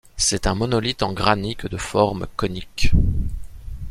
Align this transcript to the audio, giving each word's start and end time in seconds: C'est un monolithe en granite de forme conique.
C'est 0.17 0.47
un 0.47 0.55
monolithe 0.55 1.03
en 1.03 1.13
granite 1.13 1.67
de 1.67 1.77
forme 1.77 2.25
conique. 2.35 2.89